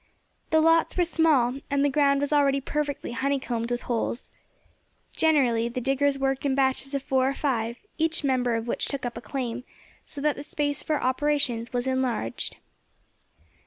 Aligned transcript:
The 0.49 0.61
lots 0.61 0.97
were 0.97 1.05
small, 1.05 1.59
and 1.69 1.85
the 1.85 1.89
ground 1.89 2.21
was 2.21 2.33
already 2.33 2.59
perfectly 2.59 3.11
honeycombed 3.11 3.69
with 3.69 3.83
holes. 3.83 4.31
Generally 5.13 5.69
the 5.69 5.79
diggers 5.79 6.17
worked 6.17 6.43
in 6.43 6.55
batches 6.55 6.95
of 6.95 7.03
four 7.03 7.29
or 7.29 7.35
five, 7.35 7.77
each 7.99 8.23
member 8.23 8.55
of 8.55 8.65
which 8.65 8.87
took 8.87 9.05
up 9.05 9.15
a 9.15 9.21
claim, 9.21 9.63
so 10.03 10.19
that 10.19 10.35
the 10.35 10.41
space 10.41 10.81
for 10.81 10.99
operations 10.99 11.71
was 11.71 11.85
enlarged. 11.85 12.57